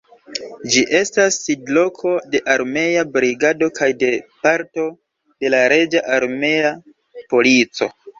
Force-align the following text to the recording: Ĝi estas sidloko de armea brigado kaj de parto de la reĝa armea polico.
Ĝi 0.75 0.83
estas 0.99 1.35
sidloko 1.41 2.13
de 2.35 2.39
armea 2.53 3.03
brigado 3.17 3.69
kaj 3.79 3.89
de 4.05 4.09
parto 4.47 4.87
de 5.45 5.53
la 5.55 5.61
reĝa 5.75 6.03
armea 6.17 6.73
polico. 7.35 7.91